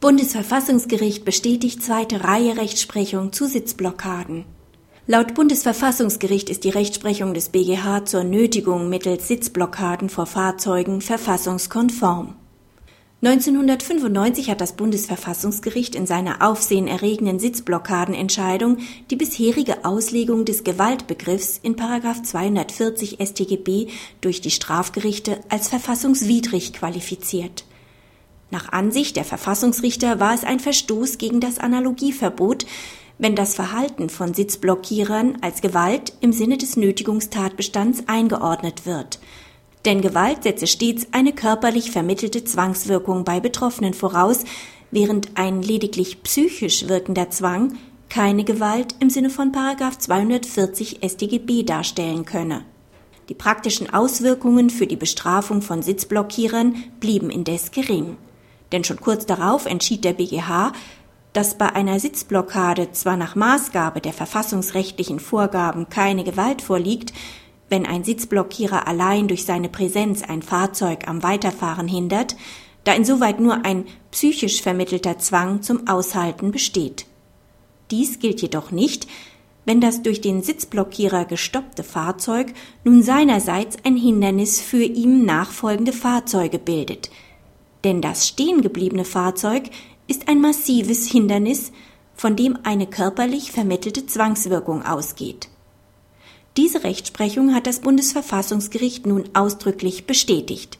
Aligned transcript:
Bundesverfassungsgericht 0.00 1.24
bestätigt 1.24 1.82
zweite 1.82 2.22
Reihe 2.22 2.58
Rechtsprechung 2.58 3.32
zu 3.32 3.46
Sitzblockaden. 3.46 4.44
Laut 5.06 5.34
Bundesverfassungsgericht 5.34 6.50
ist 6.50 6.64
die 6.64 6.70
Rechtsprechung 6.70 7.32
des 7.32 7.48
BGH 7.48 8.04
zur 8.04 8.22
Nötigung 8.22 8.90
mittels 8.90 9.26
Sitzblockaden 9.26 10.10
vor 10.10 10.26
Fahrzeugen 10.26 11.00
verfassungskonform. 11.00 12.36
1995 13.22 14.50
hat 14.50 14.60
das 14.60 14.74
Bundesverfassungsgericht 14.74 15.94
in 15.94 16.06
seiner 16.06 16.46
aufsehenerregenden 16.46 17.38
Sitzblockadenentscheidung 17.38 18.76
die 19.10 19.16
bisherige 19.16 19.86
Auslegung 19.86 20.44
des 20.44 20.62
Gewaltbegriffs 20.62 21.58
in 21.62 21.78
240 21.78 23.16
StGB 23.18 23.86
durch 24.20 24.42
die 24.42 24.50
Strafgerichte 24.50 25.40
als 25.48 25.68
verfassungswidrig 25.68 26.74
qualifiziert. 26.74 27.64
Nach 28.50 28.72
Ansicht 28.72 29.16
der 29.16 29.24
Verfassungsrichter 29.24 30.20
war 30.20 30.34
es 30.34 30.44
ein 30.44 30.60
Verstoß 30.60 31.18
gegen 31.18 31.40
das 31.40 31.58
Analogieverbot, 31.58 32.66
wenn 33.18 33.34
das 33.34 33.54
Verhalten 33.54 34.08
von 34.08 34.34
Sitzblockierern 34.34 35.38
als 35.40 35.62
Gewalt 35.62 36.12
im 36.20 36.32
Sinne 36.32 36.58
des 36.58 36.76
Nötigungstatbestands 36.76 38.04
eingeordnet 38.06 38.86
wird. 38.86 39.18
Denn 39.84 40.00
Gewalt 40.00 40.42
setze 40.42 40.66
stets 40.66 41.08
eine 41.12 41.32
körperlich 41.32 41.90
vermittelte 41.90 42.44
Zwangswirkung 42.44 43.24
bei 43.24 43.40
Betroffenen 43.40 43.94
voraus, 43.94 44.44
während 44.90 45.30
ein 45.36 45.62
lediglich 45.62 46.22
psychisch 46.22 46.88
wirkender 46.88 47.30
Zwang 47.30 47.76
keine 48.08 48.44
Gewalt 48.44 48.94
im 49.00 49.10
Sinne 49.10 49.30
von 49.30 49.52
240 49.52 51.00
StGB 51.04 51.64
darstellen 51.64 52.24
könne. 52.24 52.64
Die 53.28 53.34
praktischen 53.34 53.92
Auswirkungen 53.92 54.70
für 54.70 54.86
die 54.86 54.96
Bestrafung 54.96 55.60
von 55.62 55.82
Sitzblockierern 55.82 56.76
blieben 57.00 57.30
indes 57.30 57.72
gering. 57.72 58.16
Denn 58.72 58.84
schon 58.84 59.00
kurz 59.00 59.26
darauf 59.26 59.66
entschied 59.66 60.04
der 60.04 60.14
BGH, 60.14 60.72
dass 61.32 61.58
bei 61.58 61.70
einer 61.74 62.00
Sitzblockade 62.00 62.92
zwar 62.92 63.16
nach 63.16 63.36
Maßgabe 63.36 64.00
der 64.00 64.12
verfassungsrechtlichen 64.12 65.20
Vorgaben 65.20 65.88
keine 65.88 66.24
Gewalt 66.24 66.62
vorliegt, 66.62 67.12
wenn 67.68 67.84
ein 67.84 68.04
Sitzblockierer 68.04 68.86
allein 68.88 69.28
durch 69.28 69.44
seine 69.44 69.68
Präsenz 69.68 70.22
ein 70.22 70.40
Fahrzeug 70.40 71.06
am 71.06 71.22
Weiterfahren 71.22 71.88
hindert, 71.88 72.36
da 72.84 72.94
insoweit 72.94 73.40
nur 73.40 73.64
ein 73.64 73.84
psychisch 74.12 74.62
vermittelter 74.62 75.18
Zwang 75.18 75.60
zum 75.62 75.88
Aushalten 75.88 76.52
besteht. 76.52 77.06
Dies 77.90 78.18
gilt 78.18 78.40
jedoch 78.40 78.70
nicht, 78.70 79.06
wenn 79.64 79.80
das 79.80 80.02
durch 80.02 80.20
den 80.20 80.42
Sitzblockierer 80.42 81.24
gestoppte 81.24 81.82
Fahrzeug 81.82 82.54
nun 82.84 83.02
seinerseits 83.02 83.76
ein 83.84 83.96
Hindernis 83.96 84.60
für 84.60 84.82
ihm 84.82 85.24
nachfolgende 85.24 85.92
Fahrzeuge 85.92 86.58
bildet– 86.58 87.10
denn 87.84 88.00
das 88.00 88.26
stehen 88.26 88.62
gebliebene 88.62 89.04
Fahrzeug 89.04 89.70
ist 90.08 90.28
ein 90.28 90.40
massives 90.40 91.06
Hindernis, 91.06 91.72
von 92.14 92.36
dem 92.36 92.58
eine 92.62 92.86
körperlich 92.86 93.52
vermittelte 93.52 94.06
Zwangswirkung 94.06 94.84
ausgeht. 94.84 95.48
Diese 96.56 96.84
Rechtsprechung 96.84 97.54
hat 97.54 97.66
das 97.66 97.80
Bundesverfassungsgericht 97.80 99.06
nun 99.06 99.24
ausdrücklich 99.34 100.06
bestätigt. 100.06 100.78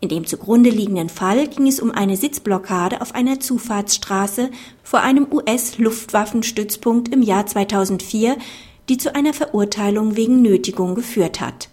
In 0.00 0.08
dem 0.08 0.26
zugrunde 0.26 0.70
liegenden 0.70 1.08
Fall 1.08 1.46
ging 1.46 1.68
es 1.68 1.78
um 1.78 1.92
eine 1.92 2.16
Sitzblockade 2.16 3.00
auf 3.00 3.14
einer 3.14 3.38
Zufahrtsstraße 3.38 4.50
vor 4.82 5.00
einem 5.00 5.28
US-Luftwaffenstützpunkt 5.30 7.14
im 7.14 7.22
Jahr 7.22 7.46
2004, 7.46 8.36
die 8.88 8.98
zu 8.98 9.14
einer 9.14 9.32
Verurteilung 9.32 10.16
wegen 10.16 10.42
Nötigung 10.42 10.96
geführt 10.96 11.40
hat. 11.40 11.68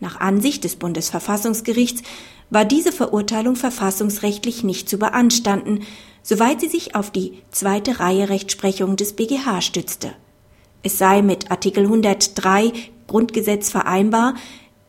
Nach 0.00 0.20
Ansicht 0.20 0.64
des 0.64 0.76
Bundesverfassungsgerichts 0.76 2.02
war 2.52 2.66
diese 2.66 2.92
Verurteilung 2.92 3.56
verfassungsrechtlich 3.56 4.62
nicht 4.62 4.88
zu 4.88 4.98
beanstanden, 4.98 5.80
soweit 6.22 6.60
sie 6.60 6.68
sich 6.68 6.94
auf 6.94 7.10
die 7.10 7.32
zweite 7.50 7.98
Reihe 7.98 8.28
Rechtsprechung 8.28 8.96
des 8.96 9.14
BGH 9.14 9.62
stützte. 9.62 10.12
Es 10.82 10.98
sei 10.98 11.22
mit 11.22 11.50
Artikel 11.50 11.84
103 11.84 12.72
Grundgesetz 13.06 13.70
vereinbar, 13.70 14.34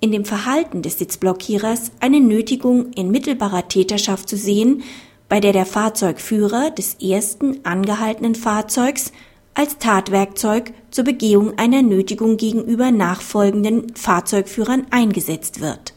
in 0.02 0.12
dem 0.12 0.26
Verhalten 0.26 0.82
des 0.82 1.00
Sitzblockierers 1.00 1.94
eine 2.02 2.20
Nötigung 2.20 2.92
in 2.92 3.10
mittelbarer 3.12 3.70
Täterschaft 3.70 4.28
zu 4.28 4.36
sehen, 4.36 4.84
bei 5.30 5.40
der 5.40 5.54
der 5.54 5.66
Fahrzeugführer 5.66 6.70
des 6.70 6.96
ersten 6.96 7.66
angehaltenen 7.66 8.36
Fahrzeugs 8.36 9.14
als 9.54 9.78
Tatwerkzeug 9.78 10.74
zur 10.92 11.06
Begehung 11.06 11.58
einer 11.58 11.82
Nötigung 11.82 12.36
gegenüber 12.36 12.92
nachfolgenden 12.92 13.96
Fahrzeugführern 13.96 14.86
eingesetzt 14.90 15.62
wird. 15.62 15.94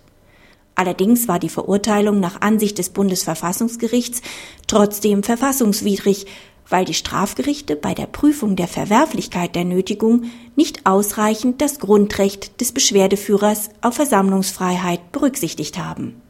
Allerdings 0.76 1.26
war 1.26 1.38
die 1.38 1.48
Verurteilung 1.48 2.20
nach 2.20 2.42
Ansicht 2.42 2.78
des 2.78 2.91
Bundesverfassungsgerichts 2.91 4.20
trotzdem 4.69 5.22
verfassungswidrig, 5.22 6.26
weil 6.69 6.84
die 6.84 6.94
Strafgerichte 6.94 7.76
bei 7.76 7.94
der 7.94 8.06
Prüfung 8.06 8.56
der 8.56 8.69
Verwerflichkeit 8.69 9.54
der 9.54 9.64
Nötigung 9.64 10.25
nicht 10.54 10.84
ausreichend 10.84 11.62
das 11.62 11.78
Grundrecht 11.78 12.60
des 12.60 12.72
Beschwerdeführers 12.72 13.70
auf 13.81 13.94
Versammlungsfreiheit 13.94 15.12
berücksichtigt 15.12 15.78
haben. 15.78 16.20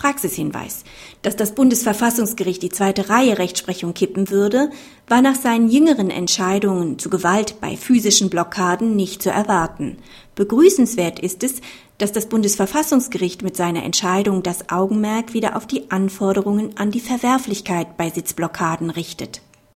Praxishinweis. 0.00 0.84
Dass 1.20 1.36
das 1.36 1.54
Bundesverfassungsgericht 1.54 2.62
die 2.62 2.70
zweite 2.70 3.10
Reihe 3.10 3.36
Rechtsprechung 3.36 3.92
kippen 3.92 4.30
würde, 4.30 4.70
war 5.06 5.20
nach 5.20 5.34
seinen 5.34 5.68
jüngeren 5.68 6.10
Entscheidungen 6.10 6.98
zu 6.98 7.10
Gewalt 7.10 7.60
bei 7.60 7.76
physischen 7.76 8.30
Blockaden 8.30 8.96
nicht 8.96 9.22
zu 9.22 9.30
erwarten. 9.30 9.98
Begrüßenswert 10.36 11.20
ist 11.20 11.44
es, 11.44 11.60
dass 11.98 12.12
das 12.12 12.30
Bundesverfassungsgericht 12.30 13.42
mit 13.42 13.56
seiner 13.56 13.84
Entscheidung 13.84 14.42
das 14.42 14.70
Augenmerk 14.70 15.34
wieder 15.34 15.54
auf 15.54 15.66
die 15.66 15.90
Anforderungen 15.90 16.78
an 16.78 16.90
die 16.90 17.00
Verwerflichkeit 17.00 17.98
bei 17.98 18.08
Sitzblockaden 18.08 18.88
richtet. 18.88 19.42